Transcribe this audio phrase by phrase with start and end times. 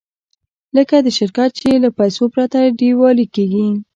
[0.75, 3.67] لکه د شرکت چې له پیسو پرته ډیوالي کېږي.